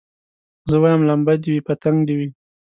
زه 0.69 0.75
وايم 0.81 1.01
لمبه 1.09 1.33
دي 1.41 1.49
وي 1.53 1.61
پتنګ 1.67 1.97
دي 2.07 2.13
وي 2.19 2.27